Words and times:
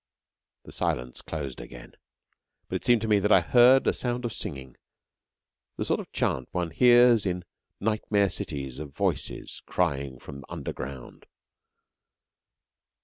The 0.63 0.71
silence 0.71 1.21
closed 1.21 1.61
again, 1.61 1.93
but 2.67 2.75
it 2.77 2.83
seemed 2.85 3.01
to 3.03 3.07
me 3.07 3.19
that 3.19 3.31
I 3.31 3.41
heard 3.41 3.85
a 3.85 3.93
sound 3.93 4.25
of 4.25 4.33
singing 4.33 4.75
the 5.77 5.85
sort 5.85 5.99
of 5.99 6.11
chant 6.11 6.49
one 6.51 6.71
hears 6.71 7.23
in 7.23 7.45
nightmare 7.79 8.31
cities 8.31 8.79
of 8.79 8.95
voices 8.95 9.61
crying 9.67 10.17
from 10.17 10.43
underground. 10.49 11.27